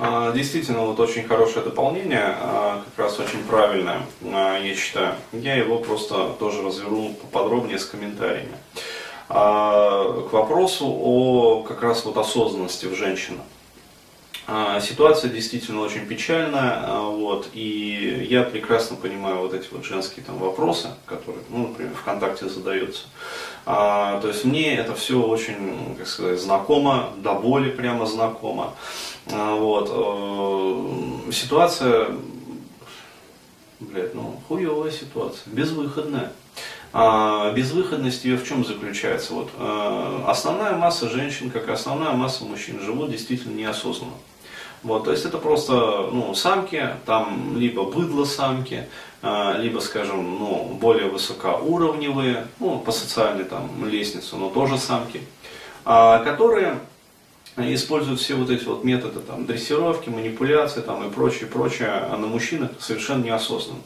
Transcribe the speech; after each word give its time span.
А, 0.00 0.32
действительно, 0.32 0.80
вот 0.80 0.98
очень 1.00 1.24
хорошее 1.24 1.64
дополнение, 1.64 2.36
а, 2.40 2.82
как 2.84 3.06
раз 3.06 3.18
очень 3.18 3.42
правильное, 3.44 4.02
а, 4.22 4.58
я 4.58 4.74
считаю. 4.74 5.14
Я 5.32 5.54
его 5.56 5.78
просто 5.78 6.30
тоже 6.38 6.62
разверну 6.62 7.14
поподробнее 7.14 7.78
с 7.78 7.84
комментариями. 7.84 8.56
К 9.26 10.28
вопросу 10.32 10.84
о 10.86 11.64
как 11.66 11.82
раз 11.82 12.04
вот 12.04 12.18
осознанности 12.18 12.84
в 12.84 12.94
женщинах. 12.94 13.40
Ситуация 14.82 15.30
действительно 15.30 15.80
очень 15.80 16.06
печальная, 16.06 17.00
вот, 17.00 17.48
и 17.54 18.26
я 18.28 18.42
прекрасно 18.42 18.96
понимаю 18.96 19.38
вот 19.38 19.54
эти 19.54 19.66
вот 19.72 19.86
женские 19.86 20.26
там 20.26 20.36
вопросы, 20.36 20.88
которые, 21.06 21.42
ну, 21.48 21.68
например, 21.68 21.94
ВКонтакте 21.94 22.50
задаются. 22.50 23.04
А, 23.66 24.20
то 24.20 24.28
есть 24.28 24.44
мне 24.44 24.76
это 24.76 24.94
все 24.94 25.22
очень, 25.22 25.96
как 25.96 26.06
сказать, 26.06 26.40
знакомо, 26.40 27.10
до 27.16 27.34
боли 27.34 27.70
прямо 27.70 28.06
знакомо. 28.06 28.74
А, 29.32 29.54
вот. 29.54 29.90
Э, 29.90 31.32
ситуация, 31.32 32.08
блядь, 33.80 34.14
ну, 34.14 34.40
хуевая 34.48 34.90
ситуация, 34.90 35.42
безвыходная. 35.46 36.32
А 36.92 37.50
безвыходность 37.52 38.24
ее 38.24 38.36
в 38.36 38.46
чем 38.46 38.64
заключается? 38.64 39.34
Вот, 39.34 39.50
э, 39.58 40.22
основная 40.26 40.76
масса 40.76 41.08
женщин, 41.08 41.50
как 41.50 41.68
и 41.68 41.72
основная 41.72 42.12
масса 42.12 42.44
мужчин, 42.44 42.80
живут 42.80 43.10
действительно 43.10 43.54
неосознанно. 43.54 44.12
Вот, 44.84 45.04
то 45.04 45.12
есть 45.12 45.24
это 45.24 45.38
просто 45.38 45.72
ну, 46.12 46.34
самки, 46.34 46.90
там 47.06 47.56
либо 47.56 47.84
быдло 47.84 48.24
самки, 48.26 48.86
э, 49.22 49.54
либо, 49.58 49.80
скажем, 49.80 50.38
ну, 50.38 50.76
более 50.78 51.08
высокоуровневые, 51.08 52.46
ну, 52.60 52.78
по 52.78 52.92
социальной 52.92 53.44
там 53.44 53.86
лестнице, 53.86 54.36
но 54.36 54.50
тоже 54.50 54.76
самки, 54.76 55.22
а, 55.86 56.22
которые 56.22 56.78
используют 57.56 58.20
все 58.20 58.34
вот 58.34 58.50
эти 58.50 58.64
вот 58.64 58.84
методы 58.84 59.20
там, 59.20 59.46
дрессировки, 59.46 60.10
манипуляции 60.10 60.82
там, 60.82 61.08
и 61.08 61.10
прочее, 61.10 61.46
прочее 61.46 61.88
а 61.88 62.16
на 62.18 62.26
мужчинах 62.26 62.70
совершенно 62.78 63.24
неосознанно. 63.24 63.80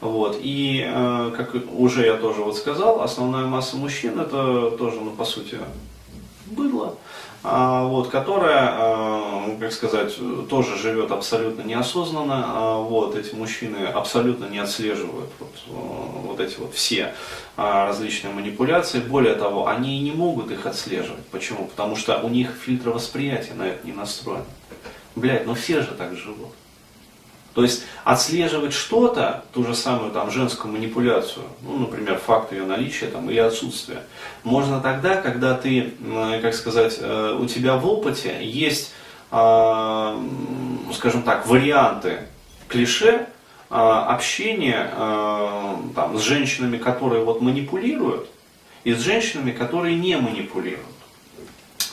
Вот. 0.00 0.38
И, 0.40 0.84
э, 0.86 1.32
как 1.36 1.54
уже 1.76 2.06
я 2.06 2.16
тоже 2.16 2.42
вот 2.42 2.56
сказал, 2.56 3.02
основная 3.02 3.46
масса 3.46 3.76
мужчин 3.76 4.20
это 4.20 4.70
тоже, 4.72 5.00
ну, 5.00 5.10
по 5.10 5.24
сути, 5.24 5.58
быдло. 6.46 6.96
А, 7.44 7.86
вот, 7.88 8.08
которая, 8.08 8.68
а, 8.72 9.56
как 9.58 9.72
сказать, 9.72 10.16
тоже 10.48 10.78
живет 10.78 11.10
абсолютно 11.10 11.62
неосознанно. 11.62 12.44
А, 12.46 12.78
вот, 12.78 13.16
эти 13.16 13.34
мужчины 13.34 13.86
абсолютно 13.86 14.46
не 14.46 14.58
отслеживают 14.58 15.30
вот, 15.40 15.50
вот 15.66 16.40
эти 16.40 16.58
вот 16.58 16.74
все 16.74 17.14
различные 17.56 18.32
манипуляции. 18.32 19.00
Более 19.00 19.34
того, 19.34 19.66
они 19.66 19.98
и 19.98 20.02
не 20.02 20.12
могут 20.12 20.50
их 20.50 20.66
отслеживать. 20.66 21.26
Почему? 21.26 21.66
Потому 21.66 21.96
что 21.96 22.18
у 22.18 22.28
них 22.28 22.50
фильтр 22.50 22.90
восприятия 22.90 23.54
на 23.54 23.64
это 23.64 23.86
не 23.86 23.92
настроен. 23.92 24.44
Блять, 25.16 25.44
ну 25.44 25.54
все 25.54 25.82
же 25.82 25.88
так 25.88 26.16
живут. 26.16 26.54
То 27.54 27.62
есть 27.62 27.84
отслеживать 28.04 28.72
что-то, 28.72 29.44
ту 29.52 29.64
же 29.64 29.74
самую 29.74 30.10
там 30.10 30.30
женскую 30.30 30.72
манипуляцию, 30.72 31.44
ну, 31.62 31.80
например, 31.80 32.18
факт 32.18 32.52
ее 32.52 32.64
наличия 32.64 33.06
там, 33.06 33.28
или 33.30 33.38
отсутствия, 33.38 34.04
можно 34.42 34.80
тогда, 34.80 35.16
когда 35.16 35.54
ты, 35.54 35.92
как 36.40 36.54
сказать, 36.54 36.96
э, 36.98 37.36
у 37.38 37.46
тебя 37.46 37.76
в 37.76 37.86
опыте 37.86 38.38
есть, 38.40 38.92
а, 39.30 40.18
скажем 40.94 41.22
так, 41.22 41.46
варианты 41.46 42.20
клише 42.68 43.26
а, 43.70 44.14
общения 44.14 44.90
а, 44.92 45.80
там, 45.94 46.18
с 46.18 46.22
женщинами, 46.22 46.76
которые 46.76 47.24
вот 47.24 47.40
манипулируют, 47.40 48.28
и 48.84 48.92
с 48.92 49.00
женщинами, 49.00 49.52
которые 49.52 49.96
не 49.96 50.16
манипулируют. 50.16 50.86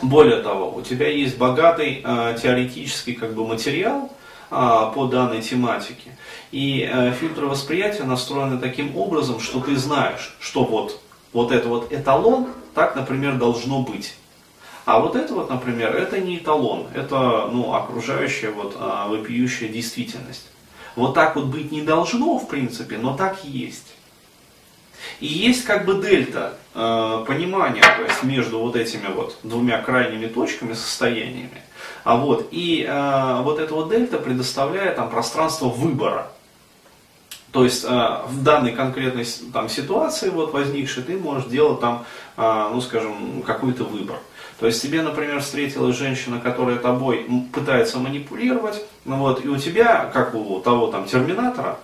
Более 0.02 0.42
того, 0.42 0.74
у 0.74 0.82
тебя 0.82 1.10
есть 1.10 1.38
богатый 1.38 2.04
теоретический 2.42 3.14
как 3.14 3.34
бы, 3.34 3.46
материал, 3.46 4.10
по 4.50 5.06
данной 5.06 5.42
тематике. 5.42 6.18
И 6.52 6.90
э, 6.92 7.12
фильтры 7.14 7.48
восприятия 7.48 8.04
настроены 8.04 8.58
таким 8.58 8.98
образом, 8.98 9.40
что 9.40 9.60
ты 9.60 9.76
знаешь, 9.78 10.36
что 10.40 10.64
вот, 10.64 11.00
вот 11.34 11.52
это 11.52 11.68
вот 11.68 11.94
эталон, 11.94 12.48
так, 12.74 12.96
например, 12.96 13.36
должно 13.36 13.82
быть. 13.82 14.16
А 14.86 15.00
вот 15.00 15.16
это 15.16 15.36
вот, 15.36 15.50
например, 15.52 15.96
это 15.96 16.20
не 16.20 16.38
эталон, 16.38 16.88
это 16.96 17.48
ну, 17.52 17.76
окружающая 17.76 18.50
вот, 18.50 18.76
а, 18.80 19.08
вопиющая 19.08 19.68
действительность. 19.68 20.48
Вот 20.96 21.14
так 21.14 21.36
вот 21.36 21.46
быть 21.46 21.72
не 21.72 21.84
должно, 21.84 22.40
в 22.40 22.48
принципе, 22.48 22.98
но 22.98 23.16
так 23.16 23.44
есть. 23.44 23.94
И 25.20 25.28
есть 25.28 25.64
как 25.66 25.86
бы 25.86 26.02
дельта 26.02 26.58
э, 26.74 27.24
понимания, 27.28 27.82
то 27.82 28.04
есть 28.04 28.24
между 28.24 28.60
вот 28.60 28.76
этими 28.76 29.08
вот 29.08 29.38
двумя 29.44 29.82
крайними 29.82 30.28
точками, 30.28 30.74
состояниями. 30.74 31.62
А 32.04 32.16
вот, 32.16 32.48
и 32.52 32.86
э, 32.88 33.42
вот 33.42 33.60
эта 33.60 33.74
вот 33.74 33.90
дельта 33.90 34.18
предоставляет 34.18 34.96
там 34.96 35.10
пространство 35.10 35.68
выбора. 35.68 36.32
То 37.52 37.64
есть 37.64 37.84
э, 37.84 37.88
в 37.88 38.44
данной 38.44 38.72
конкретной 38.72 39.26
там, 39.52 39.70
ситуации 39.70 40.30
вот, 40.30 40.54
возникшей 40.54 41.04
ты 41.04 41.18
можешь 41.18 41.48
делать 41.48 41.80
там, 41.80 42.06
э, 42.38 42.70
ну 42.72 42.80
скажем, 42.82 43.42
какой-то 43.46 43.84
выбор. 43.84 44.18
То 44.60 44.66
есть 44.66 44.82
тебе, 44.82 45.02
например, 45.02 45.40
встретилась 45.40 45.96
женщина, 45.96 46.40
которая 46.40 46.78
тобой 46.78 47.26
пытается 47.54 47.98
манипулировать, 47.98 48.86
ну, 49.06 49.16
вот, 49.16 49.44
и 49.44 49.48
у 49.48 49.58
тебя, 49.58 50.10
как 50.14 50.36
у 50.36 50.60
того 50.60 50.88
там 50.88 51.06
терминатора, 51.06 51.80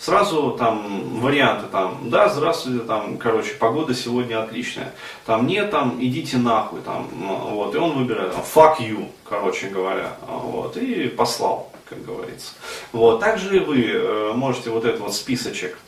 сразу 0.00 0.52
там 0.52 1.20
варианты 1.20 1.66
там, 1.70 2.08
да, 2.08 2.28
здравствуйте, 2.30 2.84
там, 2.84 3.18
короче, 3.18 3.54
погода 3.54 3.94
сегодня 3.94 4.42
отличная, 4.42 4.94
там, 5.26 5.46
нет, 5.46 5.70
там, 5.70 5.98
идите 6.00 6.38
нахуй, 6.38 6.80
там, 6.80 7.08
вот, 7.12 7.74
и 7.74 7.78
он 7.78 7.92
выбирает, 7.92 8.32
там, 8.32 8.42
fuck 8.42 8.78
you, 8.78 9.10
короче 9.24 9.68
говоря, 9.68 10.16
вот, 10.26 10.76
и 10.78 11.08
послал, 11.08 11.70
как 11.88 12.02
говорится. 12.04 12.54
Вот, 12.92 13.20
также 13.20 13.60
вы 13.60 13.84
э, 13.84 14.32
можете 14.34 14.70
вот 14.70 14.84
этот 14.86 15.00
вот 15.00 15.14
списочек 15.14 15.78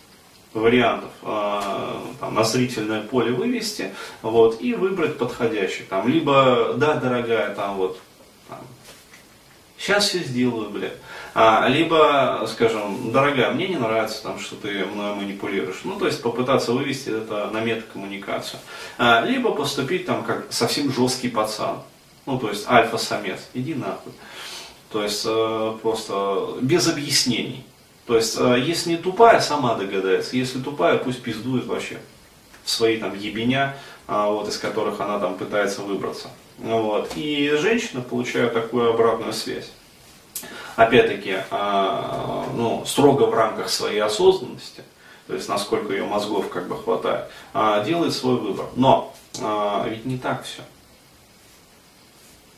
вариантов 0.53 1.11
э, 1.23 1.61
там, 2.21 2.35
на 2.35 2.45
зрительное 2.45 3.03
поле 3.03 3.33
вывести, 3.33 3.95
вот, 4.21 4.61
и 4.61 4.75
выбрать 4.75 5.17
подходящий, 5.17 5.85
там, 5.85 6.07
либо, 6.07 6.75
да, 6.77 6.95
дорогая, 6.95 7.55
там, 7.55 7.77
вот, 7.77 7.99
там, 8.51 8.59
сейчас 9.79 10.09
все 10.11 10.19
сделаю, 10.19 10.69
блядь, 10.69 10.99
а, 11.35 11.67
либо, 11.67 12.47
скажем, 12.47 13.11
дорогая, 13.11 13.51
мне 13.53 13.69
не 13.69 13.77
нравится, 13.77 14.23
там, 14.23 14.39
что 14.39 14.57
ты 14.57 14.85
мной 14.85 15.15
манипулируешь. 15.15 15.81
Ну, 15.85 15.99
то 15.99 16.07
есть 16.07 16.23
попытаться 16.23 16.73
вывести 16.73 17.09
это 17.09 17.49
на 17.51 17.61
метакоммуникацию. 17.61 18.61
А, 18.99 19.23
либо 19.23 19.53
поступить 19.53 20.05
там 20.05 20.25
как 20.25 20.47
совсем 20.51 20.93
жесткий 20.93 21.29
пацан. 21.29 21.79
Ну, 22.27 22.39
то 22.39 22.51
есть 22.51 22.69
альфа-самец. 22.69 23.49
Иди 23.55 23.75
нахуй. 23.75 24.13
То 24.91 25.03
есть 25.03 25.23
э, 25.27 25.79
просто 25.81 26.59
без 26.61 26.87
объяснений. 26.87 27.65
То 28.07 28.17
есть, 28.17 28.37
э, 28.39 28.63
если 28.63 28.91
не 28.91 28.97
тупая, 28.99 29.41
сама 29.41 29.75
догадается. 29.75 30.37
Если 30.37 30.61
тупая, 30.61 30.99
пусть 30.99 31.23
пиздует 31.23 31.65
вообще 31.65 31.99
в 32.63 32.71
свои 32.71 32.99
там 32.99 33.19
ебеня, 33.19 33.75
а, 34.07 34.29
вот, 34.29 34.49
из 34.49 34.59
которых 34.59 35.01
она 35.01 35.19
там 35.19 35.37
пытается 35.37 35.81
выбраться. 35.81 36.29
Вот. 36.59 37.13
И 37.17 37.57
женщина 37.59 38.03
получает 38.03 38.53
такую 38.53 38.91
обратную 38.91 39.33
связь 39.33 39.71
опять-таки, 40.77 41.37
а, 41.51 42.47
ну, 42.55 42.85
строго 42.87 43.25
в 43.25 43.35
рамках 43.35 43.69
своей 43.69 44.01
осознанности, 44.01 44.83
то 45.27 45.35
есть 45.35 45.49
насколько 45.49 45.93
ее 45.93 46.05
мозгов 46.05 46.49
как 46.49 46.69
бы 46.69 46.77
хватает, 46.77 47.27
а, 47.55 47.85
делает 47.85 48.13
свой 48.13 48.37
выбор. 48.37 48.67
Но 48.77 49.15
а, 49.41 49.87
ведь 49.89 50.05
не 50.05 50.19
так 50.19 50.45
все. 50.45 50.63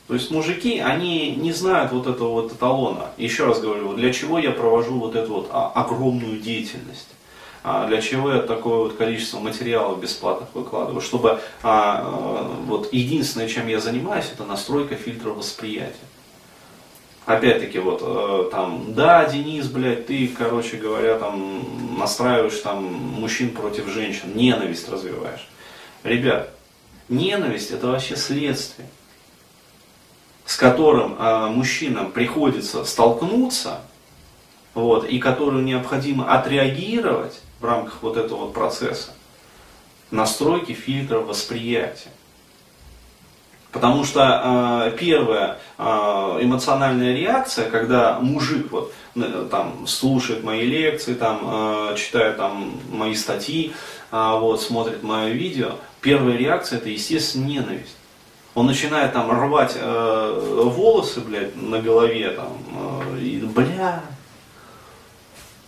То 0.07 0.13
есть 0.13 0.29
мужики, 0.29 0.79
они 0.79 1.35
не 1.35 1.51
знают 1.51 1.91
вот 1.91 2.05
этого 2.05 2.29
вот 2.29 2.51
эталона. 2.51 3.07
Еще 3.17 3.45
раз 3.45 3.59
говорю, 3.59 3.93
для 3.93 4.13
чего 4.13 4.37
я 4.37 4.51
провожу 4.51 4.99
вот 4.99 5.15
эту 5.15 5.33
вот 5.33 5.49
огромную 5.51 6.39
деятельность. 6.39 7.07
Для 7.87 7.99
чего 7.99 8.31
я 8.31 8.43
такое 8.43 8.77
вот 8.77 8.97
количество 8.97 9.39
материалов 9.39 9.99
бесплатных 9.99 10.49
выкладываю? 10.53 11.01
Чтобы 11.01 11.39
вот 11.63 12.93
единственное, 12.93 13.47
чем 13.47 13.67
я 13.67 13.79
занимаюсь, 13.79 14.29
это 14.31 14.43
настройка 14.43 14.93
фильтра 14.93 15.31
восприятия 15.31 15.95
опять-таки, 17.25 17.79
вот, 17.79 18.01
э, 18.03 18.49
там, 18.51 18.93
да, 18.93 19.25
Денис, 19.25 19.67
блядь, 19.67 20.07
ты, 20.07 20.27
короче 20.27 20.77
говоря, 20.77 21.17
там, 21.17 21.97
настраиваешь 21.97 22.59
там 22.59 22.83
мужчин 22.83 23.51
против 23.51 23.87
женщин, 23.87 24.35
ненависть 24.35 24.89
развиваешь. 24.89 25.47
Ребят, 26.03 26.51
ненависть 27.09 27.71
это 27.71 27.87
вообще 27.87 28.15
следствие, 28.15 28.87
с 30.45 30.55
которым 30.55 31.15
э, 31.17 31.47
мужчинам 31.47 32.11
приходится 32.11 32.83
столкнуться, 32.85 33.81
вот, 34.73 35.07
и 35.07 35.19
которую 35.19 35.63
необходимо 35.63 36.31
отреагировать 36.31 37.41
в 37.59 37.65
рамках 37.65 38.03
вот 38.03 38.17
этого 38.17 38.41
вот 38.41 38.53
процесса 38.53 39.11
настройки 40.11 40.73
фильтра 40.73 41.19
восприятия. 41.19 42.11
Потому 43.75 44.05
что 44.05 44.87
э, 44.87 44.97
первая 44.97 45.57
э, 45.77 45.83
эмоциональная 45.83 47.13
реакция, 47.13 47.69
когда 47.69 48.19
мужик 48.21 48.71
вот, 48.71 48.93
там, 49.51 49.85
слушает 49.85 50.45
мои 50.45 50.65
лекции, 50.65 51.13
там, 51.13 51.41
э, 51.43 51.95
читает 51.97 52.37
там, 52.37 52.79
мои 52.89 53.13
статьи, 53.15 53.73
э, 54.13 54.37
вот, 54.39 54.61
смотрит 54.61 55.03
мое 55.03 55.31
видео, 55.31 55.71
первая 55.99 56.37
реакция 56.37 56.77
это, 56.77 56.87
естественно, 56.87 57.47
ненависть. 57.47 57.97
Он 58.53 58.65
начинает 58.65 59.11
там 59.11 59.29
рвать 59.29 59.73
э, 59.75 60.61
волосы, 60.73 61.19
блядь, 61.19 61.61
на 61.61 61.81
голове, 61.81 62.29
там, 62.29 62.57
э, 63.11 63.19
и, 63.19 63.39
бля, 63.41 64.01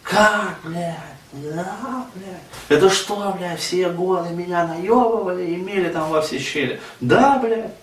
как, 0.01 0.59
блядь, 0.63 0.95
да, 1.33 2.05
блядь, 2.15 2.39
это 2.69 2.89
что, 2.89 3.35
блядь, 3.37 3.59
все 3.59 3.89
годы 3.89 4.29
меня 4.29 4.65
наебывали, 4.65 5.55
имели 5.55 5.89
там 5.89 6.09
во 6.09 6.21
все 6.21 6.39
щели. 6.39 6.79
Да, 7.01 7.37
блядь, 7.43 7.73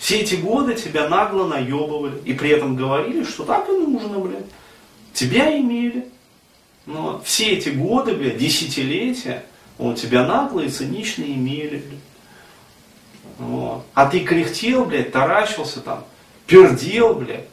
все 0.00 0.20
эти 0.20 0.36
годы 0.36 0.74
тебя 0.76 1.10
нагло 1.10 1.46
наебывали, 1.46 2.22
и 2.24 2.32
при 2.32 2.48
этом 2.48 2.74
говорили, 2.74 3.22
что 3.22 3.44
так 3.44 3.68
и 3.68 3.72
нужно, 3.72 4.18
блядь. 4.18 4.46
Тебя 5.12 5.54
имели. 5.60 6.06
Но 6.86 7.20
все 7.22 7.50
эти 7.50 7.68
годы, 7.68 8.14
блядь, 8.14 8.38
десятилетия, 8.38 9.44
вот, 9.76 9.98
тебя 9.98 10.26
нагло 10.26 10.60
и 10.60 10.70
цинично 10.70 11.22
имели, 11.24 11.82
блядь. 11.86 13.36
Вот. 13.38 13.84
А 13.92 14.06
ты 14.06 14.20
кряхтел, 14.20 14.86
блядь, 14.86 15.12
таращился 15.12 15.82
там, 15.82 16.02
пердел, 16.46 17.12
блядь, 17.16 17.44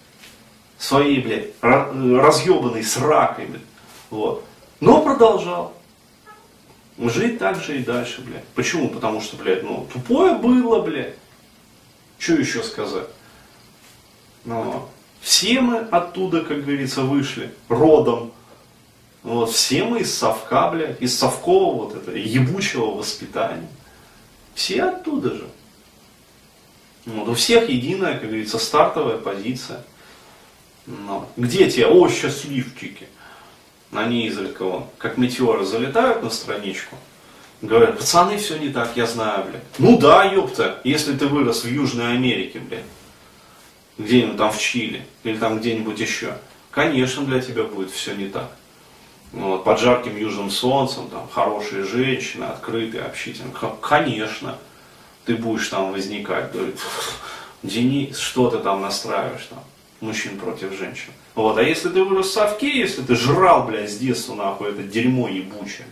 своей, 0.78 1.20
блядь, 1.20 1.50
разъебанной 1.62 2.84
сракой, 2.86 3.48
блядь. 3.48 3.62
Вот. 4.10 4.46
Но 4.80 5.02
продолжал. 5.02 5.74
Жить 6.98 7.40
так 7.40 7.62
же 7.62 7.78
и 7.78 7.84
дальше, 7.84 8.22
блядь. 8.22 8.48
Почему? 8.56 8.88
Потому 8.88 9.20
что, 9.20 9.36
блядь, 9.36 9.64
ну, 9.64 9.86
тупое 9.92 10.36
было, 10.36 10.82
блядь. 10.82 11.16
Что 12.18 12.34
еще 12.34 12.64
сказать? 12.64 13.08
Ну, 14.46 14.88
все 15.22 15.62
мы 15.62 15.80
оттуда, 15.80 16.42
как 16.42 16.64
говорится, 16.64 17.02
вышли, 17.02 17.54
родом. 17.70 18.32
Вот, 19.24 19.52
все 19.52 19.84
мы 19.84 20.02
из 20.02 20.16
совка, 20.16 20.70
блядь, 20.70 21.02
из 21.02 21.18
совкового 21.18 21.86
вот 21.86 21.96
этого 21.96 22.16
ебучего 22.16 22.96
воспитания. 22.96 23.68
Все 24.56 24.84
оттуда 24.84 25.34
же. 25.36 25.48
Вот, 27.06 27.28
у 27.28 27.34
всех 27.34 27.70
единая, 27.70 28.14
как 28.14 28.30
говорится, 28.30 28.58
стартовая 28.58 29.18
позиция. 29.18 29.84
Ну, 30.86 31.28
где 31.36 31.70
те, 31.70 31.86
о, 31.88 32.08
счастливчики? 32.10 33.08
Они 33.92 34.28
изредка, 34.28 34.64
вон, 34.64 34.86
как 34.98 35.18
метеоры, 35.18 35.66
залетают 35.66 36.24
на 36.24 36.30
страничку, 36.30 36.96
говорят, 37.62 37.98
пацаны, 37.98 38.38
все 38.38 38.58
не 38.58 38.70
так, 38.70 38.92
я 38.96 39.06
знаю, 39.06 39.46
блядь. 39.46 39.64
Ну 39.78 39.98
да, 39.98 40.24
ёпта, 40.24 40.80
если 40.84 41.16
ты 41.16 41.28
вырос 41.28 41.64
в 41.64 41.68
Южной 41.68 42.14
Америке, 42.14 42.60
блядь, 42.60 42.84
где-нибудь 43.98 44.38
там 44.38 44.52
в 44.52 44.60
Чили, 44.60 45.06
или 45.24 45.38
там 45.38 45.60
где-нибудь 45.60 46.00
еще, 46.00 46.38
конечно, 46.72 47.26
для 47.26 47.42
тебя 47.42 47.64
будет 47.64 47.92
все 47.92 48.16
не 48.16 48.28
так. 48.28 48.52
Вот, 49.34 49.64
под 49.64 49.80
жарким 49.80 50.16
южным 50.16 50.50
солнцем, 50.50 51.10
там, 51.10 51.28
хорошие 51.30 51.84
женщины, 51.84 52.46
открытые, 52.46 53.04
общительные. 53.04 53.54
Конечно 53.82 54.58
ты 55.28 55.36
будешь 55.36 55.68
там 55.68 55.92
возникать. 55.92 56.52
Говорит, 56.54 56.80
Денис, 57.62 58.18
что 58.18 58.50
ты 58.50 58.60
там 58.60 58.82
настраиваешь 58.82 59.46
там? 59.50 59.60
Мужчин 60.00 60.40
против 60.40 60.78
женщин. 60.78 61.12
Вот, 61.36 61.58
а 61.58 61.64
если 61.64 61.90
ты 61.90 62.04
вырос 62.04 62.28
в 62.28 62.34
совке, 62.34 62.80
если 62.80 63.02
ты 63.02 63.16
жрал, 63.16 63.66
блядь, 63.66 63.92
с 63.92 63.98
детства, 63.98 64.36
нахуй, 64.36 64.70
это 64.70 64.84
дерьмо 64.84 65.28
ебучее. 65.28 65.88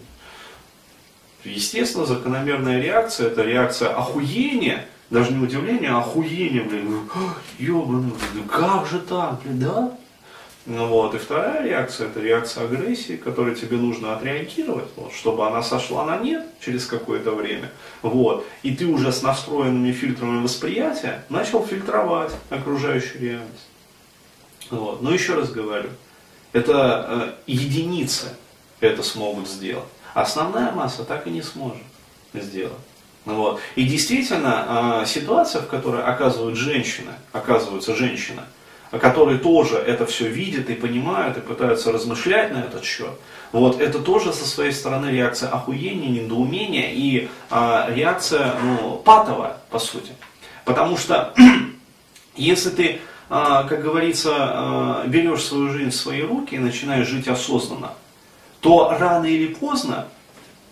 Естественно, 1.46 2.06
закономерная 2.06 2.82
реакция, 2.82 3.28
это 3.28 3.44
реакция 3.44 3.90
охуения, 3.90 4.86
даже 5.10 5.32
не 5.32 5.44
удивления, 5.44 5.90
а 5.90 6.00
охуения, 6.00 6.62
блин, 6.62 7.10
ебаный, 7.60 8.12
как 8.50 8.88
же 8.88 9.00
так, 9.00 9.42
блин, 9.44 9.60
да? 9.60 9.98
Ну 10.66 10.88
вот. 10.88 11.14
И 11.14 11.20
вторая 11.20 11.64
реакция, 11.64 12.08
это 12.08 12.20
реакция 12.20 12.66
агрессии, 12.66 13.18
которой 13.18 13.54
тебе 13.54 13.78
нужно 13.78 14.16
отреагировать, 14.16 14.90
вот, 14.96 15.14
чтобы 15.14 15.46
она 15.46 15.62
сошла 15.62 16.06
на 16.06 16.18
нет 16.18 16.44
через 16.60 16.88
какое-то 16.88 17.32
время. 17.32 17.72
Вот. 18.02 18.46
И 18.64 18.76
ты 18.76 18.88
уже 18.88 19.12
с 19.12 19.22
настроенными 19.22 19.92
фильтрами 19.92 20.42
восприятия 20.42 21.24
начал 21.30 21.64
фильтровать 21.64 22.32
окружающую 22.50 23.22
реальность. 23.22 23.68
Вот. 24.72 25.04
Но 25.04 25.14
еще 25.14 25.36
раз 25.36 25.52
говорю, 25.52 25.90
это 26.52 27.36
э, 27.46 27.52
единицы 27.52 28.30
это 28.80 29.04
смогут 29.04 29.48
сделать. 29.48 29.86
Основная 30.16 30.72
масса 30.72 31.04
так 31.04 31.28
и 31.28 31.30
не 31.30 31.42
сможет 31.42 31.84
сделать. 32.34 32.74
Вот. 33.26 33.60
И 33.76 33.84
действительно, 33.84 35.02
э, 35.02 35.06
ситуация, 35.06 35.62
в 35.62 35.68
которой 35.68 36.04
оказывают 36.04 36.58
женщины, 36.58 37.12
оказываются 37.34 37.94
женщины, 37.94 38.42
которые 38.92 39.40
тоже 39.40 39.76
это 39.76 40.06
все 40.06 40.30
видят 40.30 40.70
и 40.70 40.74
понимают, 40.76 41.38
и 41.38 41.42
пытаются 41.42 41.92
размышлять 41.92 42.54
на 42.54 42.60
этот 42.60 42.86
счет, 42.86 43.12
вот, 43.52 43.82
это 43.82 44.00
тоже 44.00 44.32
со 44.32 44.46
своей 44.46 44.72
стороны 44.72 45.08
реакция 45.08 45.50
охуения, 45.50 46.08
недоумения 46.08 46.92
и 46.94 47.28
а, 47.50 47.90
реакция 47.90 48.54
ну, 48.62 49.02
патовая, 49.04 49.58
по 49.70 49.80
сути. 49.80 50.14
Потому 50.64 50.98
что 50.98 51.34
если 52.36 52.70
ты, 52.70 53.00
а, 53.30 53.64
как 53.64 53.82
говорится, 53.82 54.34
а, 54.38 55.08
берешь 55.08 55.44
свою 55.44 55.72
жизнь 55.72 55.90
в 55.90 55.96
свои 55.96 56.22
руки 56.22 56.56
и 56.56 56.60
начинаешь 56.60 57.08
жить 57.08 57.28
осознанно, 57.28 57.92
то 58.66 58.98
рано 59.00 59.28
или 59.28 59.54
поздно, 59.54 60.08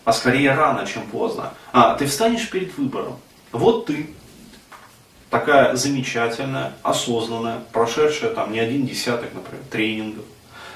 а 0.03 0.13
скорее 0.13 0.55
рано, 0.55 0.87
чем 0.87 1.03
поздно, 1.03 1.53
а, 1.71 1.93
ты 1.93 2.07
встанешь 2.07 2.49
перед 2.49 2.75
выбором. 2.75 3.19
Вот 3.51 3.85
ты, 3.85 4.09
такая 5.29 5.75
замечательная, 5.75 6.73
осознанная, 6.81 7.59
прошедшая 7.71 8.33
там 8.33 8.51
не 8.51 8.57
один 8.57 8.87
десяток, 8.87 9.35
например, 9.35 9.63
тренингов, 9.69 10.25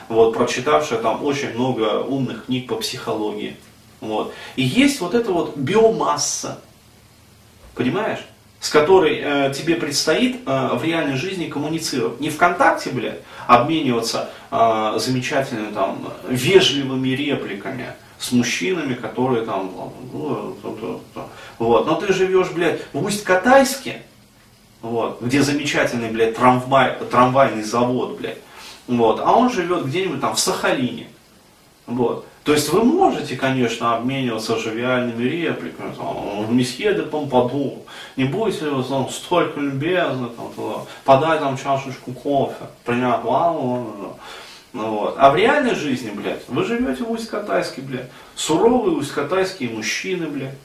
вот, 0.09 0.35
прочитавшая 0.35 0.99
там 0.99 1.25
очень 1.25 1.55
много 1.55 2.03
умных 2.03 2.45
книг 2.45 2.67
по 2.67 2.75
психологии. 2.75 3.57
Вот. 3.99 4.31
И 4.55 4.61
есть 4.61 5.01
вот 5.01 5.15
эта 5.15 5.31
вот 5.31 5.57
биомасса, 5.57 6.59
понимаешь, 7.73 8.19
с 8.59 8.69
которой 8.69 9.19
э, 9.23 9.53
тебе 9.55 9.73
предстоит 9.75 10.41
э, 10.45 10.69
в 10.73 10.83
реальной 10.83 11.15
жизни 11.15 11.47
коммуницировать. 11.47 12.19
Не 12.19 12.29
ВКонтакте, 12.29 12.91
блядь, 12.91 13.21
обмениваться 13.47 14.29
э, 14.51 14.93
замечательными 14.97 15.73
там 15.73 16.13
вежливыми 16.27 17.09
репликами 17.09 17.93
с 18.19 18.31
мужчинами, 18.31 18.93
которые 18.93 19.45
там, 19.45 19.71
ну, 20.13 20.57
вот. 21.57 21.85
Но 21.85 21.95
ты 21.95 22.13
живешь, 22.13 22.49
блядь, 22.49 22.81
в 22.93 23.03
Усть-Катайске, 23.03 24.01
вот, 24.81 25.21
где 25.21 25.41
замечательный, 25.41 26.09
блядь, 26.09 26.35
трамвай, 26.35 26.97
трамвайный 27.09 27.63
завод, 27.63 28.17
блядь, 28.17 28.39
вот, 28.87 29.21
а 29.23 29.31
он 29.33 29.49
живет 29.49 29.85
где-нибудь 29.85 30.21
там 30.21 30.35
в 30.35 30.39
Сахалине, 30.39 31.07
вот. 31.85 32.27
То 32.47 32.53
есть 32.53 32.69
вы 32.69 32.81
можете, 32.81 33.35
конечно, 33.35 33.97
обмениваться 33.97 34.57
живиальными 34.57 35.21
репликами, 35.21 35.93
там, 35.93 36.55
месье 36.55 36.93
де 36.93 37.01
Помпаду, 37.01 37.83
не 38.15 38.23
будете 38.23 38.69
вы 38.69 38.85
там 38.85 39.09
столько 39.09 39.59
любезны, 39.59 40.29
там, 40.29 40.53
туда, 40.53 40.85
подай 41.03 41.39
там 41.39 41.57
чашечку 41.57 42.13
кофе, 42.13 42.67
принять 42.85 43.21
ванну, 43.21 44.15
ну, 44.71 44.89
вот. 44.91 45.15
А 45.17 45.31
в 45.31 45.35
реальной 45.35 45.75
жизни, 45.75 46.09
блядь, 46.09 46.47
вы 46.47 46.63
живете 46.63 47.03
в 47.03 47.11
Усть-Катайске, 47.11 47.81
блядь, 47.81 48.09
суровые 48.35 48.95
усть-катайские 48.95 49.69
мужчины, 49.71 50.27
блядь, 50.27 50.55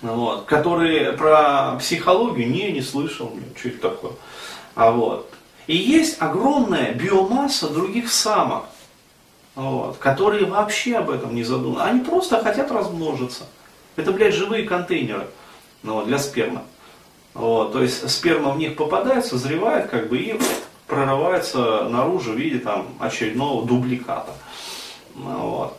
вот, 0.00 0.44
которые 0.44 1.14
про 1.14 1.74
психологию 1.80 2.48
не, 2.48 2.70
не 2.70 2.82
слышал, 2.82 3.32
блин, 3.34 3.52
что 3.58 3.68
это 3.70 3.78
такое. 3.78 4.12
А 4.76 4.92
вот. 4.92 5.28
И 5.66 5.76
есть 5.76 6.22
огромная 6.22 6.94
биомасса 6.94 7.68
других 7.68 8.12
самок, 8.12 8.66
вот, 9.54 9.96
которые 9.98 10.46
вообще 10.46 10.96
об 10.96 11.10
этом 11.10 11.34
не 11.34 11.44
задуманы. 11.44 11.82
Они 11.82 12.00
просто 12.00 12.42
хотят 12.42 12.70
размножиться. 12.70 13.44
Это, 13.96 14.12
блядь, 14.12 14.34
живые 14.34 14.64
контейнеры 14.64 15.26
ну, 15.82 16.04
для 16.04 16.18
спермы. 16.18 16.60
Вот, 17.34 17.72
то 17.72 17.82
есть 17.82 18.08
сперма 18.10 18.50
в 18.50 18.58
них 18.58 18.76
попадает, 18.76 19.24
созревает, 19.24 19.88
как 19.88 20.08
бы, 20.08 20.18
и 20.18 20.38
прорывается 20.86 21.84
наружу 21.88 22.32
в 22.32 22.36
виде 22.36 22.58
там, 22.58 22.88
очередного 22.98 23.64
дубликата. 23.64 24.32
Ну, 25.14 25.50
вот. 25.50 25.76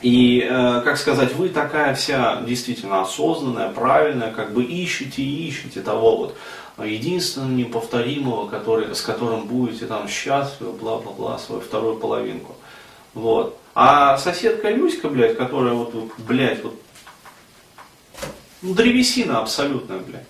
И, 0.00 0.46
э, 0.48 0.80
как 0.84 0.96
сказать, 0.96 1.34
вы 1.34 1.48
такая 1.48 1.94
вся 1.94 2.40
действительно 2.42 3.00
осознанная, 3.00 3.70
правильная, 3.70 4.32
как 4.32 4.52
бы 4.52 4.62
ищете 4.62 5.22
и 5.22 5.48
ищете 5.48 5.80
того 5.80 6.16
вот 6.16 6.36
единственного 6.84 7.50
неповторимого, 7.50 8.48
который, 8.48 8.94
с 8.94 9.00
которым 9.00 9.46
будете 9.46 9.86
там 9.86 10.08
счастливы, 10.08 10.72
бла-бла-бла, 10.72 11.38
свою 11.38 11.60
вторую 11.60 11.96
половинку. 11.96 12.54
Вот. 13.14 13.58
А 13.74 14.18
соседка 14.18 14.70
Люська, 14.70 15.08
блядь, 15.08 15.36
которая 15.36 15.74
вот, 15.74 15.94
вот 15.94 16.10
блядь, 16.18 16.62
вот, 16.64 16.74
ну, 18.62 18.74
древесина 18.74 19.40
абсолютная, 19.40 19.98
блядь. 19.98 20.26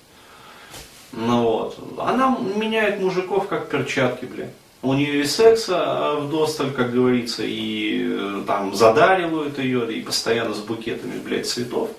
Ну 1.13 1.43
вот. 1.43 1.79
Она 1.99 2.37
меняет 2.57 3.01
мужиков 3.01 3.49
как 3.49 3.71
перчатки, 3.71 4.27
блядь. 4.27 4.53
У 4.83 4.93
нее 4.93 5.23
и 5.23 5.25
секса 5.25 5.77
а, 5.81 6.21
в 6.21 6.31
досталь, 6.31 6.73
как 6.73 6.93
говорится, 6.93 7.43
и 7.45 8.07
э, 8.09 8.45
там 8.47 8.75
задаривают 8.77 9.59
ее, 9.59 9.93
и 9.93 10.03
постоянно 10.03 10.55
с 10.55 10.59
букетами, 10.59 11.19
блядь, 11.19 11.49
цветов. 11.49 11.91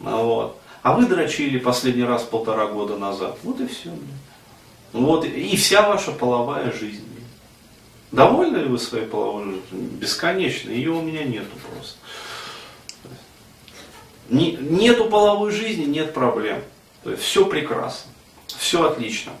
Ну 0.00 0.24
вот. 0.24 0.60
А 0.82 0.94
вы 0.96 1.06
дрочили 1.06 1.58
последний 1.58 2.04
раз 2.04 2.22
полтора 2.22 2.66
года 2.66 2.96
назад. 2.96 3.38
Вот 3.44 3.60
и 3.60 3.66
все, 3.66 3.90
блядь. 3.90 4.26
Вот, 4.92 5.24
и 5.24 5.56
вся 5.56 5.86
ваша 5.86 6.10
половая 6.12 6.72
жизнь. 6.72 7.05
Довольны 8.12 8.58
ли 8.58 8.68
вы 8.68 8.78
своей 8.78 9.06
половой 9.06 9.44
жизнью? 9.44 9.62
Бесконечно. 9.72 10.70
Ее 10.70 10.90
у 10.90 11.02
меня 11.02 11.24
нету 11.24 11.50
просто. 11.70 11.98
Нету 14.28 15.04
половой 15.06 15.52
жизни, 15.52 15.84
нет 15.84 16.14
проблем. 16.14 16.62
То 17.04 17.12
есть 17.12 17.22
все 17.22 17.44
прекрасно, 17.44 18.10
все 18.58 18.88
отлично. 18.88 19.32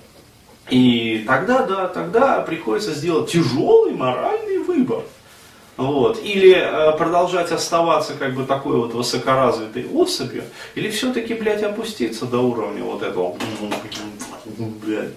И 0.70 1.24
тогда, 1.26 1.64
да, 1.64 1.88
тогда 1.88 2.40
приходится 2.40 2.92
сделать 2.92 3.30
тяжелый 3.30 3.92
моральный 3.92 4.58
выбор. 4.58 5.02
Вот. 5.76 6.22
Или 6.22 6.54
э, 6.54 6.96
продолжать 6.96 7.52
оставаться 7.52 8.14
как 8.14 8.34
бы 8.34 8.44
такой 8.44 8.76
вот 8.76 8.94
высокоразвитой 8.94 9.86
особью, 9.92 10.44
или 10.74 10.90
все-таки, 10.90 11.34
блядь, 11.34 11.62
опуститься 11.62 12.24
до 12.24 12.38
уровня 12.38 12.82
вот 12.82 13.02
этого, 13.02 13.36
блядь. 14.82 15.12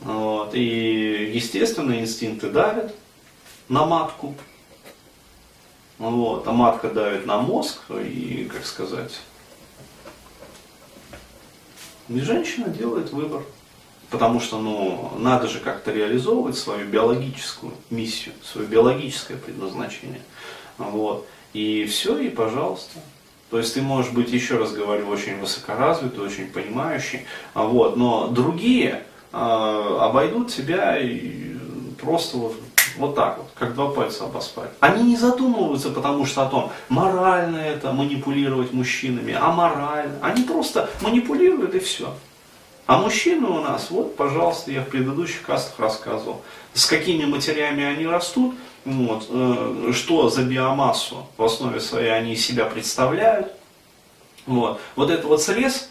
Вот. 0.00 0.54
И, 0.54 1.32
естественно, 1.34 1.98
инстинкты 1.98 2.50
давят 2.50 2.94
на 3.68 3.84
матку. 3.84 4.34
Вот. 5.98 6.46
А 6.46 6.52
матка 6.52 6.90
давит 6.90 7.26
на 7.26 7.38
мозг, 7.38 7.80
и, 7.90 8.48
как 8.52 8.64
сказать, 8.64 9.20
и 12.08 12.20
женщина 12.20 12.68
делает 12.68 13.12
выбор. 13.12 13.42
Потому 14.10 14.40
что, 14.40 14.58
ну, 14.58 15.12
надо 15.18 15.48
же 15.48 15.60
как-то 15.60 15.92
реализовывать 15.92 16.56
свою 16.56 16.88
биологическую 16.88 17.74
миссию, 17.90 18.34
свое 18.42 18.66
биологическое 18.66 19.36
предназначение. 19.36 20.22
Вот. 20.78 21.26
И 21.52 21.84
все, 21.84 22.16
и 22.18 22.30
пожалуйста. 22.30 23.00
То 23.50 23.58
есть 23.58 23.74
ты 23.74 23.82
можешь 23.82 24.12
быть, 24.12 24.30
еще 24.30 24.56
раз 24.56 24.72
говорю, 24.72 25.08
очень 25.08 25.38
высокоразвитый, 25.38 26.24
очень 26.24 26.48
понимающий, 26.48 27.26
вот, 27.54 27.96
но 27.96 28.28
другие 28.28 29.04
обойдут 29.32 30.48
тебя 30.48 30.98
и 30.98 31.56
просто 32.00 32.36
вот, 32.36 32.56
вот 32.96 33.14
так 33.14 33.38
вот, 33.38 33.48
как 33.54 33.74
два 33.74 33.90
пальца 33.90 34.24
обоспать. 34.24 34.70
Они 34.80 35.02
не 35.02 35.16
задумываются, 35.16 35.90
потому 35.90 36.24
что 36.26 36.42
о 36.42 36.46
том, 36.46 36.72
морально 36.88 37.58
это 37.58 37.92
манипулировать 37.92 38.72
мужчинами, 38.72 39.36
а 39.38 39.52
морально. 39.52 40.18
Они 40.22 40.44
просто 40.44 40.88
манипулируют 41.00 41.74
и 41.74 41.78
все. 41.78 42.14
А 42.86 42.96
мужчины 42.96 43.46
у 43.46 43.60
нас, 43.60 43.90
вот, 43.90 44.16
пожалуйста, 44.16 44.72
я 44.72 44.80
в 44.80 44.88
предыдущих 44.88 45.42
кастах 45.42 45.78
рассказывал, 45.78 46.40
с 46.72 46.86
какими 46.86 47.26
матерями 47.26 47.84
они 47.84 48.06
растут, 48.06 48.54
вот, 48.86 49.26
э, 49.28 49.92
что 49.92 50.30
за 50.30 50.42
биомассу 50.42 51.26
в 51.36 51.44
основе 51.44 51.80
своей 51.80 52.10
они 52.10 52.34
себя 52.34 52.64
представляют. 52.64 53.52
Вот, 54.46 54.80
вот 54.96 55.10
этот 55.10 55.26
вот 55.26 55.42
срез 55.42 55.90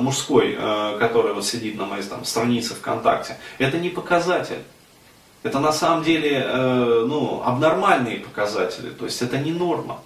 мужской, 0.00 0.56
э, 0.58 0.96
который 0.98 1.32
вот 1.34 1.44
сидит 1.44 1.76
на 1.76 1.86
моей 1.86 2.02
там, 2.02 2.24
странице 2.24 2.74
ВКонтакте, 2.74 3.36
это 3.58 3.78
не 3.78 3.88
показатель. 3.88 4.62
Это 5.42 5.58
на 5.58 5.72
самом 5.72 6.04
деле 6.04 6.44
э, 6.46 7.04
ну, 7.08 7.42
абнормальные 7.44 8.20
показатели, 8.20 8.90
то 8.90 9.04
есть 9.04 9.20
это 9.22 9.38
не 9.38 9.52
норма. 9.52 9.98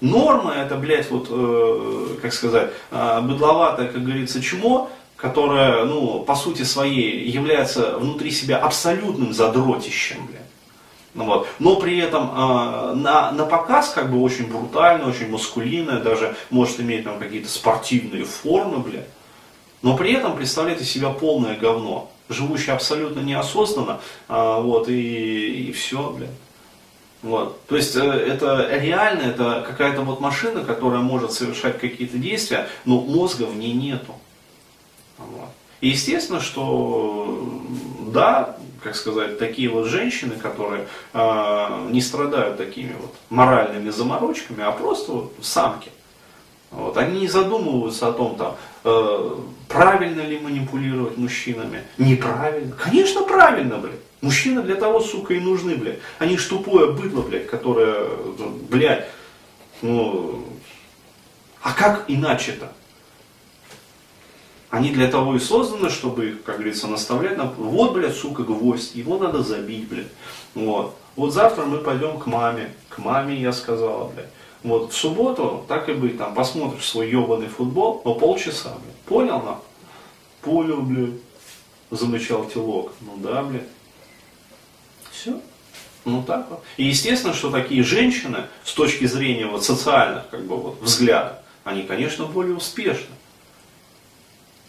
Норма 0.00 0.54
это, 0.54 0.74
блядь, 0.74 1.08
вот, 1.10 1.28
э, 1.30 2.16
как 2.20 2.32
сказать, 2.32 2.70
э, 2.90 3.20
быдловатое, 3.20 3.88
как 3.88 4.02
говорится, 4.02 4.42
чмо, 4.42 4.90
которая, 5.16 5.84
ну, 5.84 6.24
по 6.24 6.34
сути 6.34 6.64
своей 6.64 7.30
является 7.30 7.96
внутри 7.98 8.32
себя 8.32 8.58
абсолютным 8.58 9.32
задротищем, 9.32 10.26
блядь. 10.26 10.42
Ну, 11.14 11.24
вот. 11.24 11.46
Но 11.58 11.76
при 11.76 11.98
этом 11.98 12.30
э, 12.30 12.94
на, 12.94 13.32
на 13.32 13.44
показ 13.44 13.90
как 13.90 14.10
бы 14.10 14.20
очень 14.22 14.46
брутально, 14.46 15.08
очень 15.08 15.28
маскулинная, 15.30 16.00
даже 16.00 16.34
может 16.50 16.80
иметь 16.80 17.04
там 17.04 17.18
какие-то 17.18 17.48
спортивные 17.48 18.24
формы, 18.24 18.78
блядь. 18.78 19.08
Но 19.82 19.96
при 19.96 20.14
этом 20.14 20.36
представляет 20.36 20.80
из 20.80 20.90
себя 20.90 21.10
полное 21.10 21.56
говно, 21.56 22.10
живущее 22.28 22.74
абсолютно 22.74 23.20
неосознанно, 23.20 24.00
э, 24.28 24.60
вот, 24.62 24.88
и, 24.88 25.68
и 25.68 25.72
все, 25.72 26.10
блядь. 26.10 26.30
Вот. 27.22 27.64
То 27.66 27.76
есть 27.76 27.94
э, 27.94 28.00
это 28.00 28.68
реально, 28.78 29.22
это 29.22 29.64
какая-то 29.66 30.02
вот 30.02 30.20
машина, 30.20 30.64
которая 30.64 31.00
может 31.00 31.32
совершать 31.32 31.78
какие-то 31.78 32.16
действия, 32.16 32.68
но 32.84 33.00
мозга 33.00 33.44
в 33.44 33.56
ней 33.56 33.74
нету. 33.74 34.14
Вот. 35.18 35.50
И 35.80 35.88
естественно, 35.88 36.40
что 36.40 37.62
да, 38.08 38.56
как 38.82 38.96
сказать, 38.96 39.38
такие 39.38 39.68
вот 39.68 39.86
женщины, 39.86 40.36
которые 40.36 40.86
э, 41.12 41.88
не 41.90 42.00
страдают 42.00 42.56
такими 42.56 42.94
вот 43.00 43.14
моральными 43.30 43.90
заморочками, 43.90 44.62
а 44.62 44.72
просто 44.72 45.12
вот 45.12 45.34
самки. 45.40 45.90
Вот, 46.70 46.96
они 46.96 47.20
не 47.20 47.28
задумываются 47.28 48.08
о 48.08 48.12
том, 48.12 48.36
там, 48.36 48.56
э, 48.84 49.36
правильно 49.68 50.22
ли 50.22 50.38
манипулировать 50.38 51.18
мужчинами, 51.18 51.84
неправильно. 51.98 52.74
Конечно, 52.76 53.22
правильно, 53.22 53.76
блядь. 53.76 54.00
Мужчины 54.20 54.62
для 54.62 54.76
того, 54.76 55.00
сука, 55.00 55.34
и 55.34 55.40
нужны, 55.40 55.74
блядь. 55.74 55.98
Они 56.18 56.38
ж 56.38 56.44
тупое 56.44 56.92
быдло, 56.92 57.22
блядь, 57.22 57.46
которое, 57.46 58.06
блядь, 58.70 59.08
ну, 59.82 60.44
а 61.60 61.72
как 61.72 62.04
иначе-то? 62.08 62.72
Они 64.72 64.88
для 64.88 65.06
того 65.08 65.36
и 65.36 65.38
созданы, 65.38 65.90
чтобы 65.90 66.30
их, 66.30 66.44
как 66.44 66.54
говорится, 66.54 66.86
наставлять 66.86 67.36
на... 67.36 67.44
Вот, 67.44 67.92
блядь, 67.92 68.16
сука, 68.16 68.42
гвоздь, 68.42 68.94
его 68.94 69.18
надо 69.18 69.42
забить, 69.42 69.86
блядь. 69.86 70.06
Вот. 70.54 70.96
Вот 71.14 71.34
завтра 71.34 71.66
мы 71.66 71.76
пойдем 71.76 72.18
к 72.18 72.24
маме. 72.24 72.74
К 72.88 72.96
маме 72.96 73.38
я 73.38 73.52
сказала, 73.52 74.08
блядь. 74.08 74.30
Вот 74.62 74.94
в 74.94 74.96
субботу, 74.96 75.66
так 75.68 75.90
и 75.90 75.92
быть, 75.92 76.16
там 76.16 76.34
посмотришь 76.34 76.88
свой 76.88 77.10
ебаный 77.10 77.48
футбол, 77.48 78.00
но 78.06 78.14
полчаса, 78.14 78.70
блядь. 78.82 78.96
Понял, 79.04 79.42
на? 79.42 79.58
Понял, 80.40 80.80
блядь. 80.80 81.20
Замычал 81.90 82.46
телок. 82.46 82.92
Ну 83.02 83.18
да, 83.18 83.42
блядь. 83.42 83.68
Все. 85.10 85.38
Ну 86.06 86.22
так 86.22 86.46
вот. 86.48 86.62
И 86.78 86.84
естественно, 86.84 87.34
что 87.34 87.50
такие 87.50 87.82
женщины, 87.82 88.46
с 88.64 88.72
точки 88.72 89.04
зрения 89.04 89.44
вот 89.44 89.66
социальных, 89.66 90.30
как 90.30 90.46
бы 90.46 90.56
вот, 90.56 90.80
взглядов, 90.80 91.36
они, 91.62 91.82
конечно, 91.82 92.24
более 92.24 92.56
успешны. 92.56 93.14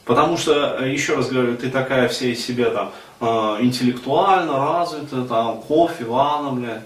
Потому 0.05 0.37
что, 0.37 0.79
э, 0.79 0.91
еще 0.91 1.15
раз 1.15 1.29
говорю, 1.29 1.55
ты 1.55 1.69
такая 1.69 2.09
вся 2.09 2.27
из 2.27 2.45
себя 2.45 2.69
там 2.71 2.91
э, 3.21 3.63
интеллектуально 3.63 4.57
развитая, 4.57 5.23
там 5.23 5.61
кофе, 5.61 6.03
ванна, 6.03 6.51
блядь, 6.51 6.83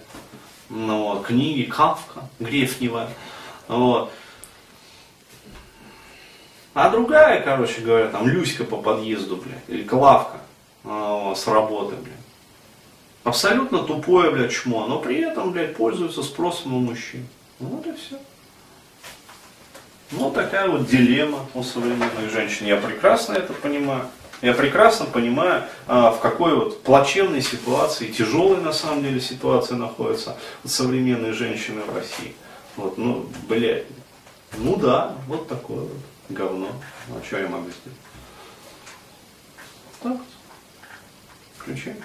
ну, 0.69 1.03
вот, 1.03 1.25
книги, 1.25 1.63
Кавка, 1.63 2.29
Грефнева, 2.39 3.09
вот. 3.67 4.11
А 6.75 6.89
другая, 6.91 7.41
короче 7.41 7.81
говоря, 7.81 8.07
там 8.09 8.27
Люська 8.27 8.63
по 8.63 8.77
подъезду, 8.77 9.37
блядь, 9.37 9.63
или 9.67 9.83
Клавка 9.83 10.37
э, 10.83 11.33
с 11.35 11.47
работы, 11.47 11.95
блядь. 11.95 12.13
Абсолютно 13.23 13.79
тупое, 13.79 14.29
блядь, 14.29 14.51
чмо, 14.51 14.85
но 14.85 14.99
при 14.99 15.21
этом, 15.21 15.51
блядь, 15.51 15.75
пользуется 15.75 16.21
спросом 16.21 16.75
у 16.75 16.79
мужчин. 16.79 17.27
Вот 17.59 17.85
и 17.87 17.93
все. 17.93 18.19
Ну, 20.11 20.31
такая 20.31 20.69
вот 20.69 20.87
дилемма 20.87 21.45
у 21.53 21.63
современной 21.63 22.29
женщины. 22.31 22.67
Я 22.67 22.77
прекрасно 22.77 23.33
это 23.33 23.53
понимаю. 23.53 24.07
Я 24.41 24.53
прекрасно 24.53 25.05
понимаю, 25.05 25.63
а, 25.87 26.11
в 26.11 26.19
какой 26.19 26.55
вот 26.55 26.83
плачевной 26.83 27.41
ситуации, 27.41 28.11
тяжелой 28.11 28.61
на 28.61 28.71
самом 28.71 29.01
деле 29.01 29.19
ситуации 29.19 29.73
находятся 29.73 30.37
современные 30.63 31.33
женщины 31.33 31.81
в 31.81 31.93
России. 31.95 32.35
Вот, 32.75 32.97
ну, 32.97 33.27
блядь. 33.49 33.85
Ну 34.57 34.75
да, 34.75 35.15
вот 35.27 35.47
такое 35.47 35.79
вот 35.79 35.97
говно. 36.29 36.69
Ну, 37.09 37.17
а 37.17 37.25
что 37.25 37.39
я 37.39 37.47
могу 37.47 37.69
сделать? 37.69 37.99
Так, 40.01 40.17
включаем. 41.57 41.97